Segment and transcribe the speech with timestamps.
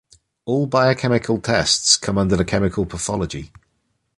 [0.45, 3.51] All biochemical tests come under chemical pathology.